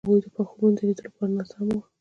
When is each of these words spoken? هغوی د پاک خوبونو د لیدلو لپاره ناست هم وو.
هغوی 0.05 0.19
د 0.23 0.27
پاک 0.35 0.47
خوبونو 0.49 0.75
د 0.77 0.79
لیدلو 0.87 1.05
لپاره 1.07 1.31
ناست 1.37 1.53
هم 1.55 1.67
وو. 1.73 1.81